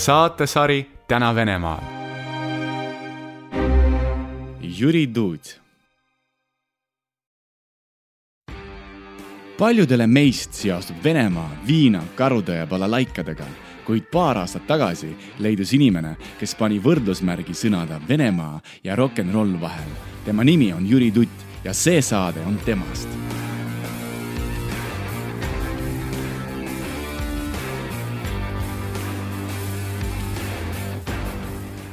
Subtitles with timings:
[0.00, 1.80] saatesari Täna Venemaal.
[4.60, 5.40] Jüri Duud.
[9.58, 13.44] paljudele meist seostub Venemaa viina, karude ja balalaikadega,
[13.84, 19.60] kuid paar aastat tagasi leidus inimene, kes pani võrdlusmärgi sõnade Venemaa ja rock n roll
[19.60, 19.92] vahel.
[20.24, 23.08] tema nimi on Jüri Dutt ja see saade on temast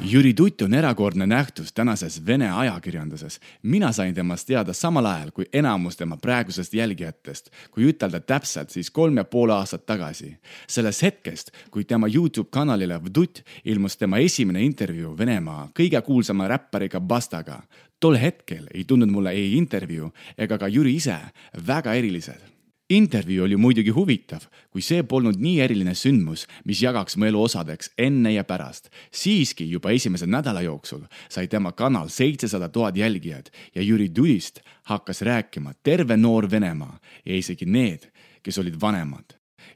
[0.07, 3.39] Jüri Tutt on erakordne nähtus tänases Vene ajakirjanduses.
[3.63, 8.91] mina sain temast teada samal ajal kui enamus tema praegusest jälgijatest, kui ütelda täpselt, siis
[8.91, 10.37] kolm ja pool aastat tagasi.
[10.67, 16.99] sellest hetkest, kui tema Youtube kanalile Vdut ilmus tema esimene intervjuu Venemaa kõige kuulsama räppariga
[16.99, 17.63] Bastaga.
[17.99, 21.19] tol hetkel ei tundunud mulle ei intervjuu ega ka Jüri ise
[21.67, 22.56] väga erilised
[22.90, 27.92] intervjuu oli muidugi huvitav, kui see polnud nii eriline sündmus, mis jagaks mu elu osadeks
[27.98, 28.90] enne ja pärast.
[29.10, 35.22] siiski juba esimese nädala jooksul sai tema kanal seitsesada tuhat jälgijat ja Jüri Tudist hakkas
[35.22, 38.10] rääkima terve noor Venemaa ja isegi need,
[38.42, 39.24] kes olid vanemad.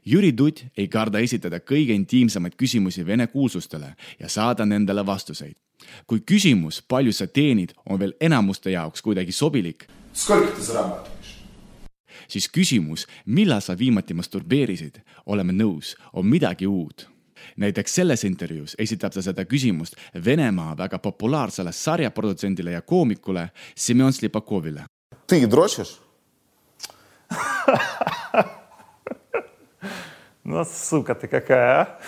[0.05, 5.55] Jüri Tutt ei karda esitada kõige intiimsemaid küsimusi vene kuulsustele ja saada nendele vastuseid.
[6.07, 9.87] kui küsimus, palju sa teenid, on veel enamuste jaoks kuidagi sobilik.
[10.13, 11.10] Сколько ты зарабатываешь?
[12.31, 17.09] siis küsimus, millal sa viimati masturbeerisid, oleme nõus, on midagi uut
[17.57, 24.85] näiteks selles intervjuus esitab ta seda küsimust Venemaa väga populaarsele sarjaprodutsendile ja koomikule Semyon Slipakovile.
[25.27, 25.99] Ты дрочишь?
[30.43, 31.99] Ну, сука ты какая, а?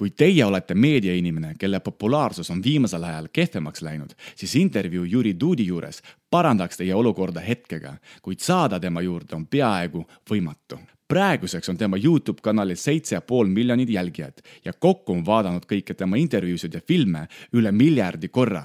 [0.00, 5.66] Kui teie olete meediainimene, kelle populaarsus on viimasel ajal kehvemaks läinud, siis intervjuu Jüri Duudi
[5.68, 10.80] juures parandaks teie olukorda hetkega, kuid saada tema juurde on peaaegu võimatu
[11.10, 15.96] praeguseks on tema Youtube kanalil seitse ja pool miljonit jälgijat ja kokku on vaadanud kõiki
[15.98, 18.62] tema intervjuusid ja filme üle miljardi korra.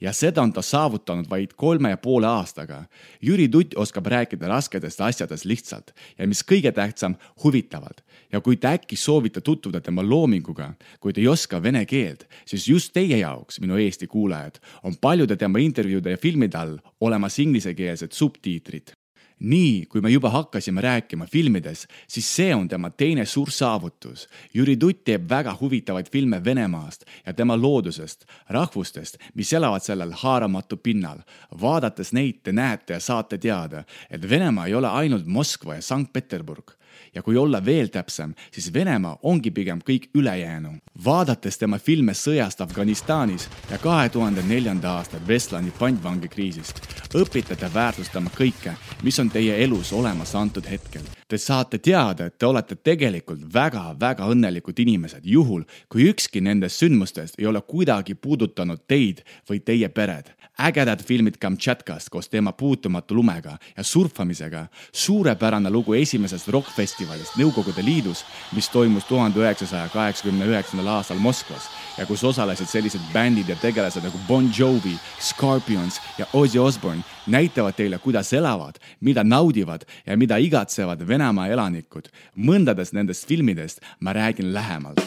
[0.00, 2.84] ja seda on ta saavutanud vaid kolme ja poole aastaga.
[3.22, 8.04] Jüri Tutt oskab rääkida rasketest asjadest lihtsalt ja mis kõige tähtsam, huvitavalt.
[8.32, 12.68] ja kui te äkki soovite tutvuda tema loominguga, kui te ei oska vene keelt, siis
[12.68, 18.12] just teie jaoks, minu Eesti kuulajad, on paljude tema intervjuude ja filmide all olemas inglisekeelsed
[18.12, 18.92] subtiitrid
[19.40, 24.28] nii kui me juba hakkasime rääkima filmides, siis see on tema teine suur saavutus.
[24.54, 30.76] Jüri Tutt teeb väga huvitavaid filme Venemaast ja tema loodusest, rahvustest, mis elavad sellel haaramatu
[30.76, 31.18] pinnal.
[31.60, 36.76] vaadates neid te näete ja saate teada, et Venemaa ei ole ainult Moskva ja Sankt-Peterburg
[37.16, 40.76] ja kui olla veel täpsem, siis Venemaa ongi pigem kõik ülejäänu.
[41.04, 46.80] vaadates tema filme sõjast Afganistanis ja kahe tuhande neljanda aasta Veslani pantvangikriisist,
[47.14, 51.02] õpite te väärtustama kõike, mis on teie elus olemas antud hetkel.
[51.26, 57.40] Te saate teada, et te olete tegelikult väga-väga õnnelikud inimesed, juhul kui ükski nendest sündmustest
[57.40, 60.30] ei ole kuidagi puudutanud teid või teie pered.
[60.56, 68.24] ägedad filmid Kamtšatkast koos tema puutumatu lumega ja surfamisega, suurepärane lugu esimesest rokkfestivalist Nõukogude Liidus,
[68.52, 74.04] mis toimus tuhande üheksasaja kaheksakümne üheksandal aastal Moskvas ja kus osalesid sellised bändid ja tegelased
[74.04, 80.36] nagu Bon Jovi, Scorpions ja Ozzy Osbourne, näitavad teile, kuidas elavad, mida naudivad ja mida
[80.36, 82.10] igatsevad Venemaa elanikud.
[82.36, 85.00] mõndadest nendest filmidest ma räägin lähemalt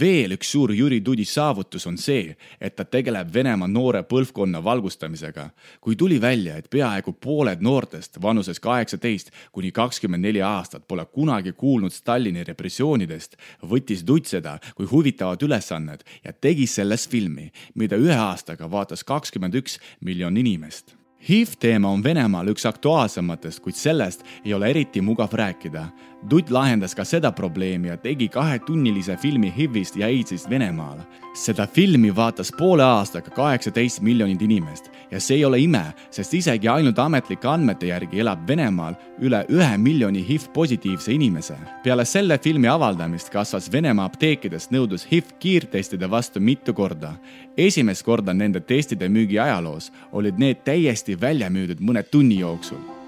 [0.00, 5.50] veel üks suur Jüri Tudi saavutus on see, et ta tegeleb Venemaa noore põlvkonna valgustamisega.
[5.80, 11.52] kui tuli välja, et peaaegu pooled noortest vanuses kaheksateist kuni kakskümmend neli aastat pole kunagi
[11.52, 18.16] kuulnud Stalini repressioonidest, võttis Tutt seda kui huvitavat ülesannet ja tegi sellest filmi, mida ühe
[18.16, 24.54] aastaga vaatas kakskümmend üks miljonit inimest HIV teema on Venemaal üks aktuaalsematest, kuid sellest ei
[24.54, 25.88] ole eriti mugav rääkida.
[26.28, 30.98] Dutt lahendas ka seda probleemi ja tegi kahetunnilise filmi HIV-ist ja AIDSist Venemaal.
[31.34, 36.68] seda filmi vaatas poole aastaga kaheksateist miljonit inimest ja see ei ole ime, sest isegi
[36.68, 41.56] ainult ametlike andmete järgi elab Venemaal üle ühe miljoni HIV positiivse inimese.
[41.84, 47.14] peale selle filmi avaldamist kasvas Venemaa apteekidest nõudlus HIV kiirtestide vastu mitu korda.
[47.56, 52.99] esimest korda nende testide müügi ajaloos olid need täiesti välja müüdud mõne tunni jooksul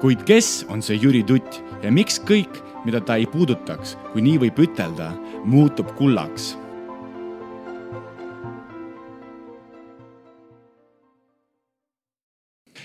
[0.00, 4.38] kuid kes on see Jüri Tutt ja miks kõik, mida ta ei puudutaks, kui nii
[4.44, 5.12] võib ütelda,
[5.48, 6.54] muutub kullaks?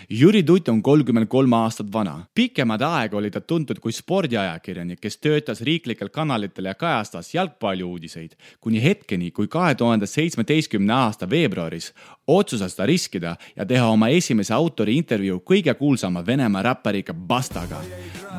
[0.09, 2.25] Jüri Dutt on kolmkümmend kolm aastat vana.
[2.35, 8.83] pikemat aega oli ta tuntud kui spordiajakirjanik, kes töötas riiklikel kanalitel ja kajastas jalgpalliuudiseid kuni
[8.83, 11.93] hetkeni, kui kahe tuhande seitsmeteistkümne aasta veebruaris
[12.27, 17.81] otsustas ta riskida ja teha oma esimese autori intervjuu kõige kuulsama Venemaa räppariga Bastaga.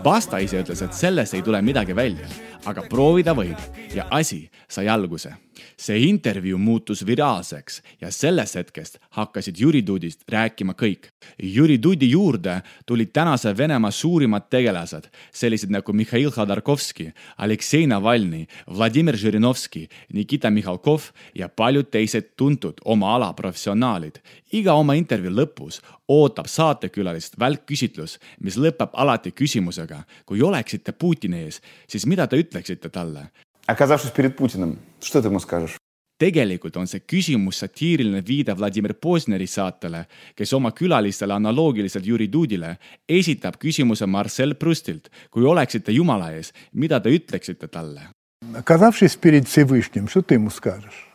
[0.03, 2.27] Basta ise ütles, et sellest ei tule midagi välja,
[2.67, 3.59] aga proovida võib
[3.95, 5.35] ja asi sai alguse
[5.77, 11.11] see intervjuu muutus viraalseks ja sellest hetkest hakkasid Jüri Dudist rääkima kõik.
[11.43, 19.17] Jüri Dudi juurde tulid tänase Venemaa suurimad tegelased, sellised nagu Mihhail Khodorkovski, Aleksei Navalnõi, Vladimir
[19.17, 24.19] Žirinovski, Nikita Mihhalkov ja paljud teised tuntud oma ala professionaalid.
[24.53, 31.63] iga oma intervjuu lõpus ootab saatekülalist välkküsitlus, mis lõpeb alati küsimusega, kui oleksite Putini ees,
[31.89, 33.31] siis mida te ütleksite talle?
[33.66, 35.78] Оказавшись перед Путиным, что ты ему скажешь?
[36.18, 40.06] tegelikult on see küsimus satiiriline viide Vladimir Posneri saatele,
[40.36, 45.10] kes oma külalistele analoogiliselt Jüri Dudile esitab küsimuse Marcel Prustilt.
[45.32, 48.10] kui oleksite Jumala ees, mida te ütleksite talle?
[48.56, 51.08] Оказавшись перед Всевышним, что ты ему скажешь?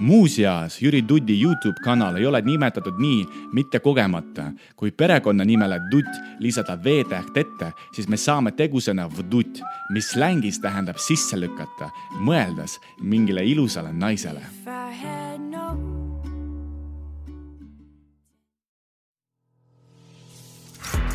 [0.00, 4.52] Muuseas, Jüri Dudi Youtube kanal ei ole nimetatud nii mitte kogemata.
[4.76, 9.60] kui perekonnanimele Dutt lisada V-täht ette, siis me saame tegusõna vdut,
[9.92, 14.79] mis slängis tähendab sisse lükata, mõeldes mingile ilusale naisele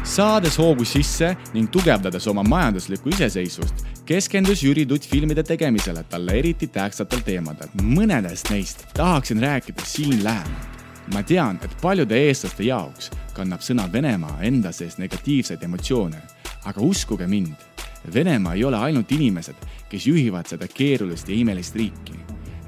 [0.05, 6.67] saades hoogu sisse ning tugevdades oma majanduslikku iseseisvust, keskendus Jüri Tutt filmide tegemisele talle eriti
[6.67, 7.69] tähtsatel teemadel.
[7.81, 10.73] mõnedest neist tahaksin rääkida siin lähemalt.
[11.13, 16.21] ma tean, et paljude eestlaste jaoks kannab sõna Venemaa enda sees negatiivseid emotsioone,
[16.65, 17.55] aga uskuge mind,
[18.13, 19.55] Venemaa ei ole ainult inimesed,
[19.89, 22.13] kes juhivad seda keerulist ja imelist riiki.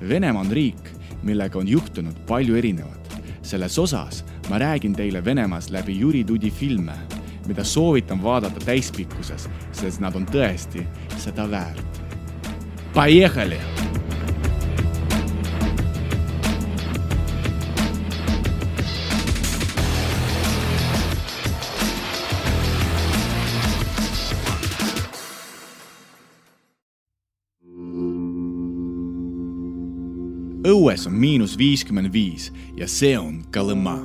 [0.10, 0.90] Venemaa on riik,
[1.24, 3.08] millega on juhtunud palju erinevat.
[3.42, 7.17] selles osas ma räägin teile Venemaast läbi Jüri Tudi filme
[7.48, 10.86] mida soovitan vaadata täispikkuses, sest nad on tõesti
[11.18, 12.02] seda väärt.
[12.94, 13.60] Pajehali!
[30.66, 33.98] Õues on miinus viiskümmend viis ja see on Kalõma.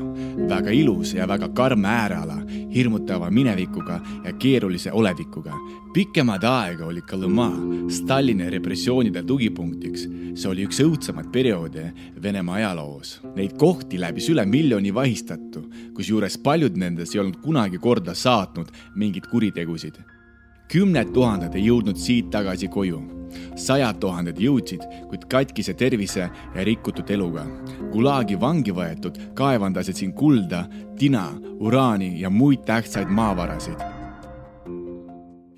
[0.48, 2.38] väga ilus ja väga karm ääreala,
[2.74, 5.52] hirmutava minevikuga ja keerulise olevikuga.
[5.92, 7.50] pikemat aega oli Kalõma
[7.90, 10.08] Stalini repressioonide tugipunktiks.
[10.34, 13.20] see oli üks õudsemaid perioode Venemaa ajaloos.
[13.36, 19.26] Neid kohti läbis üle miljoni vahistatu, kusjuures paljud nendest ei olnud kunagi korda saatnud mingeid
[19.30, 19.94] kuritegusid.
[20.68, 23.02] Kümned tuhanded ei jõudnud siit tagasi koju
[23.56, 27.44] sajad tuhanded jõudsid, kuid katkise tervise ja rikutud eluga.
[27.92, 30.64] Gulagi vangi võetud kaevandasid siin kulda,
[30.98, 31.28] tina,
[31.60, 33.80] uraani ja muid tähtsaid maavarasid.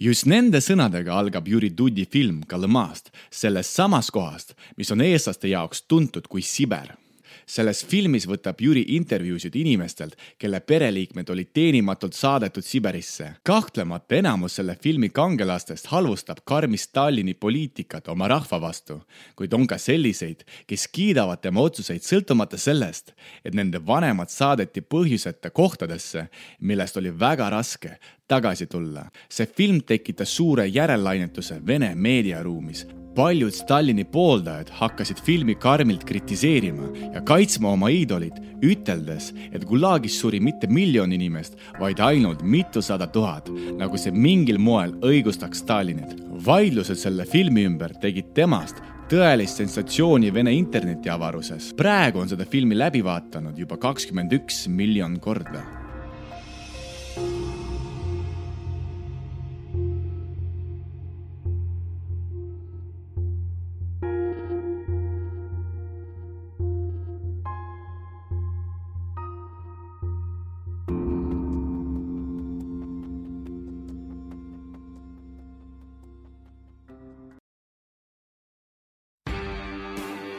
[0.04, 5.82] just nende sõnadega algab Jüri Dudi film Kalõmast, sellest samast kohast, mis on eestlaste jaoks
[5.88, 7.03] tuntud kui Siber
[7.46, 13.34] selles filmis võtab Jüri intervjuusid inimestelt, kelle pereliikmed olid teenimatult saadetud Siberisse.
[13.42, 19.00] kahtlemata enamus selle filmi kangelastest halvustab karmi Stalini poliitikat oma rahva vastu,
[19.36, 23.12] kuid on ka selliseid, kes kiidavad tema otsuseid sõltumata sellest,
[23.44, 26.28] et nende vanemad saadeti põhjuseta kohtadesse,
[26.60, 27.98] millest oli väga raske
[28.28, 29.10] tagasi tulla.
[29.28, 37.22] see film tekitas suure järellainetus Vene meediaruumis paljud Stalini pooldajad hakkasid filmi karmilt kritiseerima ja
[37.22, 44.00] kaitsma oma iidolit, üteldes, et Gulagis suri mitte miljon inimest, vaid ainult mitusada tuhat, nagu
[44.00, 46.16] see mingil moel õigustaks Stalinit.
[46.46, 51.72] vaidlused selle filmi ümber tegid temast tõelist sensatsiooni Vene internetiavaruses.
[51.76, 55.83] praegu on seda filmi läbi vaadanud juba kakskümmend üks miljon korda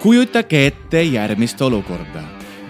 [0.06, 2.22] kujutage ette järgmist olukorda.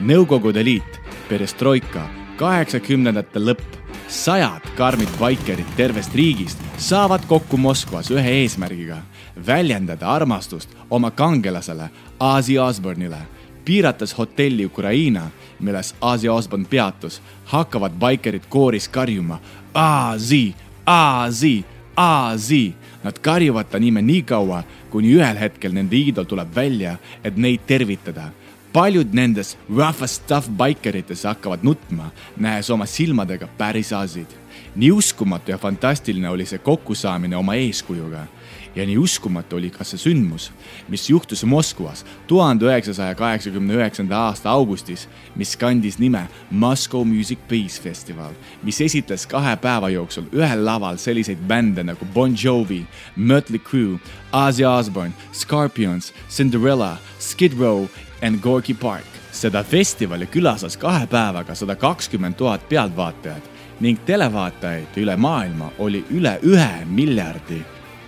[0.08, 2.06] Nõukogude Liit, perestroika,
[2.40, 3.74] kaheksakümnendate lõpp,
[4.08, 9.02] sajad karmid vaikerid tervest riigist saavad kokku Moskvas ühe eesmärgiga,
[9.36, 11.90] väljendada armastust oma kangelasele
[12.24, 13.20] Ozzy Osbourne'ile.
[13.66, 15.28] piirates hotelli Ukraina,
[15.60, 19.40] milles Ozzy Osbourne peatus, hakkavad vaikerid kooris karjuma
[19.74, 20.54] Ozzy,
[20.88, 21.66] Ozzy,
[21.98, 22.74] Ozzy.
[23.04, 27.68] Nad karjuvad ta nime nii kaua, kuni ühel hetkel nende iidol tuleb välja, et neid
[27.68, 28.32] tervitada.
[28.76, 34.28] paljud nendest rough stuff bikeritest hakkavad nutma, nähes oma silmadega päris asid.
[34.76, 38.28] nii uskumatu ja fantastiline oli see kokkusaamine oma eeskujuga
[38.76, 40.50] ja nii uskumatu oli ka see sündmus,
[40.92, 47.82] mis juhtus Moskvas tuhande üheksasaja kaheksakümne üheksanda aasta augustis, mis kandis nime Moscow Music Peace
[47.82, 54.00] Festival, mis esitles kahe päeva jooksul ühel laval selliseid bände nagu Bon Jovi, Mötley Crüe,
[54.34, 57.88] Ozzy Osbourne, Scorpions, Cinderella, Skid Row
[58.22, 59.06] and Gorky Park.
[59.36, 63.50] seda festivali külastas kahe päevaga sada kakskümmend tuhat pealtvaatajat
[63.84, 67.60] ning televaatajaid üle maailma oli üle ühe miljardi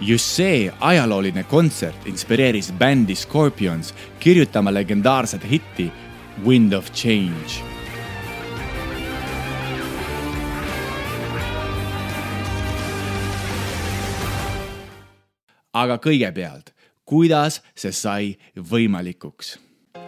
[0.01, 5.92] just see ajalooline kontsert inspireeris bändi Scorpions kirjutama legendaarset hitti
[6.46, 7.63] Wind of Change.
[15.77, 16.72] aga kõigepealt,
[17.06, 19.58] kuidas see sai võimalikuks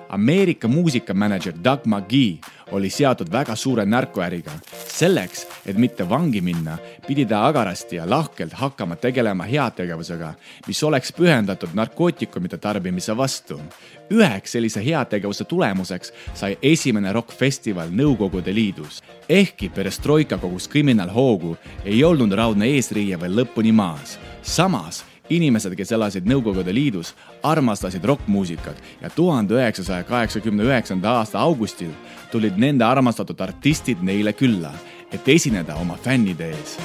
[0.09, 2.39] Ameerika muusikamänedžer Doug McGee
[2.71, 4.51] oli seatud väga suure narkoäriga.
[4.91, 6.77] Selleks, et mitte vangi minna,
[7.07, 10.33] pidi ta agarasti ja lahkelt hakkama tegelema heategevusega,
[10.67, 13.61] mis oleks pühendatud narkootikumide tarbimise vastu.
[14.09, 19.03] üheks sellise heategevuse tulemuseks sai esimene rokkfestival Nõukogude Liidus.
[19.29, 24.19] ehkki perestroika kogus kriminaalhoogu, ei olnud raudne eesriie veel lõpuni maas.
[24.41, 31.91] samas inimesed, kes elasid Nõukogude Liidus, armastasid rokkmuusikat ja tuhande üheksasaja kaheksakümne üheksanda aasta augustil
[32.31, 34.73] tulid nende armastatud artistid neile külla,
[35.11, 36.79] et esineda oma fännide ees.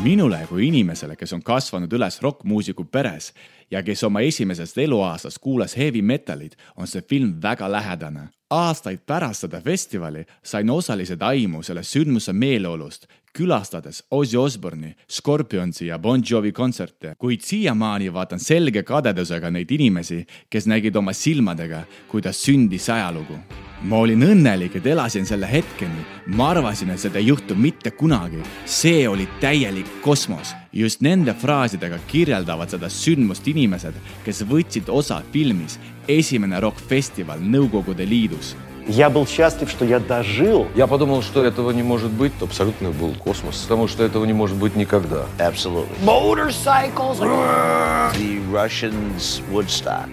[0.00, 3.34] minule kui inimesele, kes on kasvanud üles rokkmuusiku peres
[3.70, 9.46] ja kes oma esimesest eluaastast kuulas heavy metalit, on see film väga lähedane aastaid pärast
[9.46, 16.52] seda festivali sain osaliselt aimu selle sündmuse meeleolust, külastades Ozzy Osbourne'i, Scorpionsi ja Bon Jovi
[16.52, 23.38] kontserte, kuid siiamaani vaatan selge kadedusega neid inimesi, kes nägid oma silmadega, kuidas sündis ajalugu
[23.82, 26.04] ma olin õnnelik, et elasin selle hetkeni.
[26.36, 28.42] ma arvasin, et seda ei juhtu mitte kunagi.
[28.64, 30.54] see oli täielik kosmos.
[30.72, 33.94] just nende fraasidega kirjeldavad seda sündmust inimesed,
[34.24, 38.56] kes võtsid osa filmis Esimene rokkfestival Nõukogude Liidus
[38.90, 40.66] Я был счастлив, что я дожил.
[40.74, 42.32] Я подумал, что этого не может быть.
[42.40, 45.26] Абсолютно был космос, потому что этого не может быть никогда.
[45.38, 45.86] Absolutely.
[46.02, 47.20] Motorcycles.
[47.20, 50.08] the Russians Woodstock.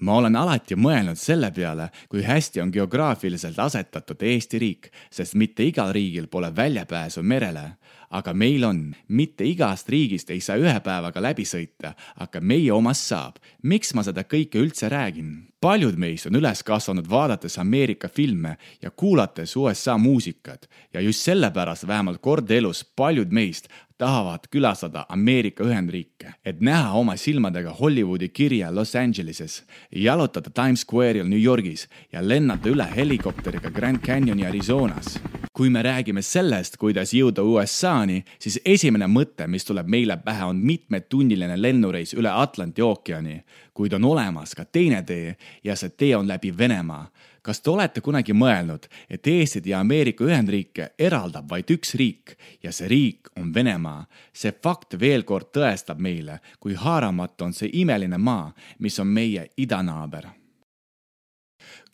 [0.00, 5.64] ma olen alati mõelnud selle peale, kui hästi on geograafiliselt asetatud Eesti riik, sest mitte
[5.66, 7.64] igal riigil pole väljapääsu merele.
[8.10, 13.08] Aga meil on, mitte igast riigist ei saa ühe päevaga läbi sõita, aga meie omast
[13.08, 13.38] saab.
[13.62, 15.46] miks ma seda kõike üldse räägin?
[15.60, 21.86] paljud meist on üles kasvanud vaadates Ameerika filme ja kuulates USA muusikat ja just sellepärast
[21.86, 28.74] vähemalt kord elus paljud meist tahavad külastada Ameerika Ühendriike, et näha oma silmadega Hollywoodi kirja
[28.74, 35.18] Los Angeleses, jalutada Times Square'il New Yorgis ja lennata üle helikopteriga Grand Canyoni Arizonas.
[35.56, 40.58] kui me räägime sellest, kuidas jõuda USA-ni, siis esimene mõte, mis tuleb meile pähe, on
[40.60, 43.38] mitmetunniline lennureis üle Atlandi ookeani,
[43.72, 47.06] kuid on olemas ka teine tee ja see tee on läbi Venemaa
[47.46, 52.72] kas te olete kunagi mõelnud, et Eestit ja Ameerika Ühendriike eraldab vaid üks riik ja
[52.74, 54.06] see riik on Venemaa?
[54.32, 59.46] see fakt veel kord tõestab meile, kui haaramatu on see imeline maa, mis on meie
[59.56, 60.26] idanaaber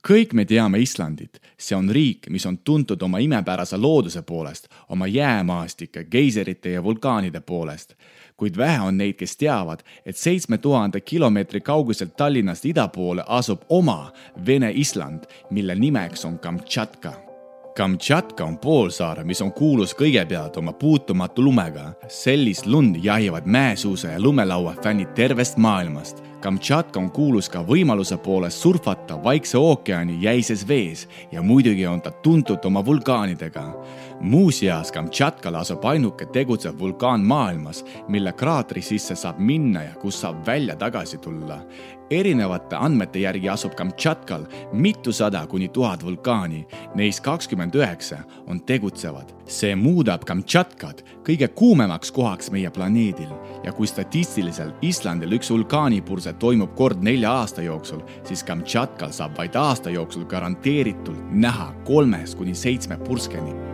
[0.09, 5.06] kõik me teame Islandit, see on riik, mis on tuntud oma imepärase looduse poolest, oma
[5.06, 7.94] jäämaastike, geiserite ja vulkaanide poolest.
[8.37, 13.62] Kuid vähe on neid, kes teavad, et seitsme tuhande kilomeetri kauguselt Tallinnast ida poole asub
[13.68, 14.12] oma
[14.47, 17.12] Vene Island, mille nimeks on Kamtšatka.
[17.76, 21.92] Kamtšatka on poolsaar, mis on kuulus kõigepealt oma puutumatu lumega.
[22.09, 28.64] sellist lund jahivad mäesuusa ja lumelaua fännid tervest maailmast Kamtšatka on kuulus ka võimaluse poolest
[28.64, 33.62] surfata Vaikse ookeani jäises vees ja muidugi on ta tuntud oma vulkaanidega.
[34.22, 40.46] Muuseas, Kamtšatkal asub ainuke tegutsev vulkaan maailmas, mille kraatri sisse saab minna ja kust saab
[40.46, 41.58] välja tagasi tulla.
[42.10, 49.32] Erinevate andmete järgi asub Kamtšatkal mitusada kuni tuhat vulkaani, neist kakskümmend üheksa on tegutsevad.
[49.46, 53.28] see muudab Kamtšatkat kõige kuumemaks kohaks meie planeedil.
[53.64, 59.56] Ja kui statistiliselt Islandil üks vulkaanipurse toimub kord nelja aasta jooksul, siis Kamtšatkal saab vaid
[59.56, 63.71] aasta jooksul garanteeritult näha kolmest kuni seitsme purskeni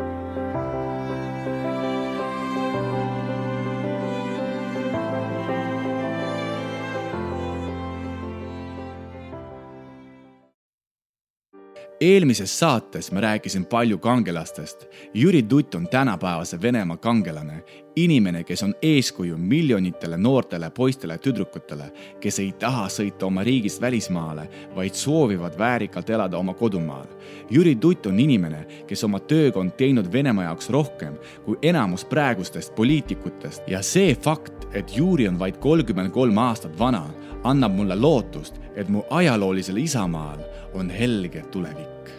[12.00, 14.86] eelmises saates ma rääkisin palju kangelastest.
[15.14, 17.64] Jüri Tutt on tänapäevase Venemaa kangelane,
[17.96, 21.90] inimene, kes on eeskuju miljonitele noortele poistele, tüdrukutele,
[22.20, 27.06] kes ei taha sõita oma riigist välismaale, vaid soovivad väärikalt elada oma kodumaal.
[27.50, 32.74] Jüri Tutt on inimene, kes oma tööga on teinud Venemaa jaoks rohkem kui enamus praegustest
[32.74, 37.08] poliitikutest ja see fakt, et Jüri on vaid kolmkümmend kolm aastat vana,
[37.44, 40.38] annab mulle lootust, et mu ajaloolisel isamaal
[40.74, 42.12] on helge tulevik.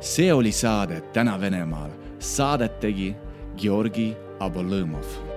[0.00, 3.14] see oli saade Täna Venemaal, saadet tegi
[3.56, 5.29] Georgi Abolõmov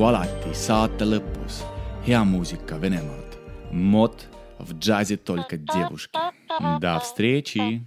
[0.00, 1.60] nagu alati saate lõpus
[2.06, 3.36] hea muusika Venemaalt.
[3.72, 4.28] Мод
[4.58, 6.18] в джазе только девушки.
[6.80, 7.60] До встречи!
[7.60, 7.84] Мой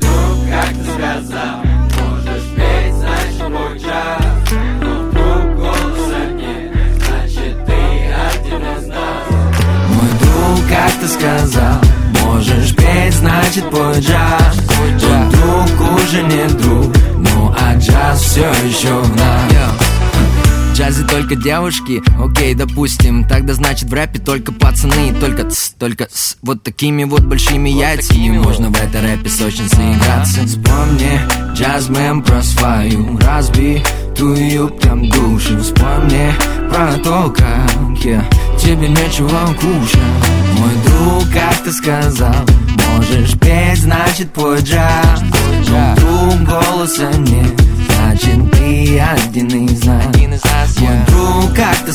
[0.00, 1.75] друг как-то сказал
[3.46, 4.22] собой час
[4.80, 5.06] Но
[11.00, 11.80] ты сказал
[12.24, 14.56] Можешь петь, значит пой джаз.
[14.68, 14.90] Твой
[15.30, 19.35] друг уже не друг Ну а джаз все еще в нас.
[20.86, 23.26] Джазе только девушки, окей, допустим.
[23.26, 25.12] Тогда значит в рэпе только пацаны.
[25.18, 26.36] Только тс, только с.
[26.42, 30.46] Вот такими вот большими яйцами Можно в этой рэпе очень заиграться.
[30.46, 31.20] Вспомни
[31.54, 33.18] джазмен про свою.
[33.18, 36.32] Разбитую там душу Вспомни
[36.70, 38.24] про то, как я
[38.56, 39.98] тебе нечего кушать.
[40.56, 42.46] Мой друг как-то сказал
[42.94, 45.20] Можешь петь, значит пой джаз
[45.68, 47.60] Но вдруг голоса нет
[47.96, 49.75] Значит ты один из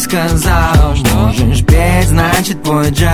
[0.02, 3.14] сказал Можешь петь, значит пой джаз.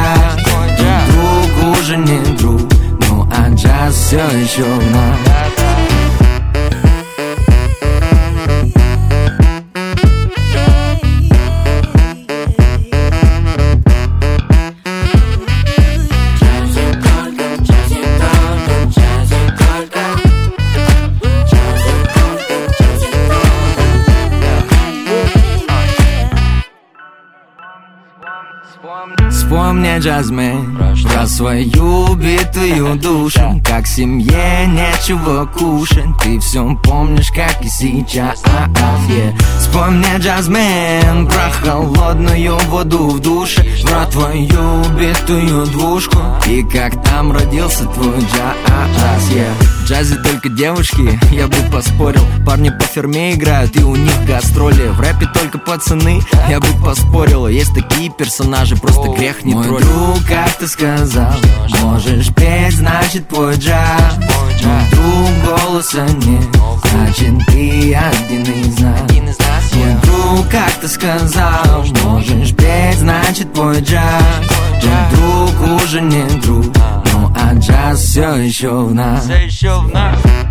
[1.08, 2.62] Друг уже не друг
[3.08, 5.47] Ну а джаз все еще в нас
[29.98, 30.78] Вспомни, Джазмин,
[31.12, 36.06] про свою убитую душу Как семье нечего кушать.
[36.22, 38.44] Ты все помнишь, как и сейчас.
[38.44, 39.34] Yeah.
[39.60, 43.66] Вспомни, Джазмин, про холодную воду в душе.
[43.84, 46.20] Про твою убитую двушку.
[46.46, 49.77] И как там родился твой джаз yeah.
[49.88, 52.22] Джазе только девушки, я бы поспорил.
[52.46, 54.90] Парни по ферме играют и у них гастроли.
[54.90, 56.20] В рэпе только пацаны,
[56.50, 57.48] я бы поспорил.
[57.48, 61.32] Есть такие персонажи, просто грех не тролль Мой друг как-то сказал
[61.82, 64.18] Можешь петь, значит пой джаз.
[64.62, 66.44] Но вдруг голоса нет
[66.92, 69.74] Значит ты один из нас.
[69.74, 74.04] Мой друг как-то сказал Можешь петь, значит пой джаз.
[74.84, 76.66] Но друг уже не друг
[77.36, 79.20] I just jazz, se show now.
[79.20, 80.47] Se show now.